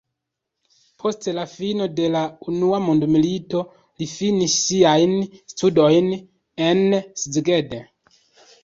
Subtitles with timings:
[1.03, 3.61] Post la fino de la unua mondmilito
[4.01, 5.15] li finis siajn
[5.55, 6.11] studojn
[6.73, 6.85] en
[7.29, 7.81] Szeged.